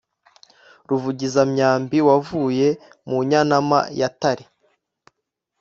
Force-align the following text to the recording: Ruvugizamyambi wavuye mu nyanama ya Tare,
Ruvugizamyambi 0.89 1.97
wavuye 2.07 2.67
mu 3.07 3.17
nyanama 3.29 3.79
ya 3.99 4.09
Tare, 4.21 4.45